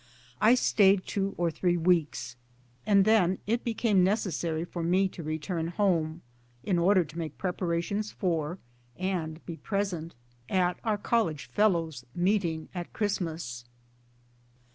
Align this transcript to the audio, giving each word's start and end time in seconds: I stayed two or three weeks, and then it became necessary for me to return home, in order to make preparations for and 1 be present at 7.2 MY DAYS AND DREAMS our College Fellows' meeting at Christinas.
I 0.41 0.55
stayed 0.55 1.05
two 1.05 1.35
or 1.37 1.51
three 1.51 1.77
weeks, 1.77 2.35
and 2.87 3.05
then 3.05 3.37
it 3.45 3.63
became 3.63 4.03
necessary 4.03 4.65
for 4.65 4.81
me 4.81 5.07
to 5.09 5.21
return 5.21 5.67
home, 5.67 6.23
in 6.63 6.79
order 6.79 7.03
to 7.05 7.17
make 7.19 7.37
preparations 7.37 8.11
for 8.11 8.57
and 8.97 9.33
1 9.33 9.41
be 9.45 9.57
present 9.57 10.15
at 10.49 10.57
7.2 10.57 10.57
MY 10.57 10.57
DAYS 10.57 10.67
AND 10.67 10.73
DREAMS 10.73 10.85
our 10.85 10.97
College 10.97 11.45
Fellows' 11.53 12.05
meeting 12.15 12.69
at 12.73 12.91
Christinas. 12.93 13.65